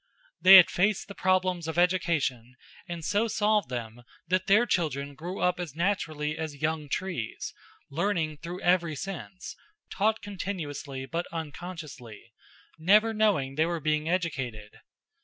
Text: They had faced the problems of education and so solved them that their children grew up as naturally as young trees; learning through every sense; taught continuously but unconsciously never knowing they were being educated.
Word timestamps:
They 0.41 0.55
had 0.55 0.71
faced 0.71 1.07
the 1.07 1.13
problems 1.13 1.67
of 1.67 1.77
education 1.77 2.55
and 2.87 3.05
so 3.05 3.27
solved 3.27 3.69
them 3.69 4.01
that 4.27 4.47
their 4.47 4.65
children 4.65 5.13
grew 5.13 5.39
up 5.41 5.59
as 5.59 5.75
naturally 5.75 6.35
as 6.39 6.59
young 6.59 6.89
trees; 6.89 7.53
learning 7.91 8.37
through 8.37 8.61
every 8.61 8.95
sense; 8.95 9.55
taught 9.91 10.19
continuously 10.23 11.05
but 11.05 11.27
unconsciously 11.31 12.33
never 12.79 13.13
knowing 13.13 13.53
they 13.53 13.67
were 13.67 13.79
being 13.79 14.09
educated. 14.09 14.79